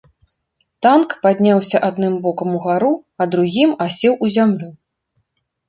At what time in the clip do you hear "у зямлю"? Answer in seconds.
4.27-4.69